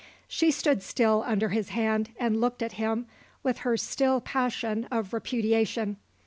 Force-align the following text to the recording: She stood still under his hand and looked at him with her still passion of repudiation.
She 0.27 0.49
stood 0.49 0.81
still 0.81 1.23
under 1.27 1.49
his 1.49 1.69
hand 1.69 2.09
and 2.17 2.41
looked 2.41 2.63
at 2.63 2.71
him 2.71 3.05
with 3.43 3.59
her 3.59 3.77
still 3.77 4.19
passion 4.19 4.87
of 4.89 5.13
repudiation. 5.13 5.97